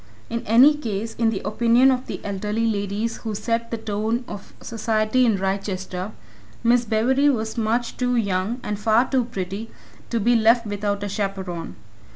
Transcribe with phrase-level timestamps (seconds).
[0.31, 4.51] In any case, in the opinion of the elderly ladies who set the tone of
[4.59, 6.11] society in Wrychester,
[6.63, 9.69] Miss Bewery was much too young, and far too pretty,
[10.09, 11.75] to be left without a chaperon.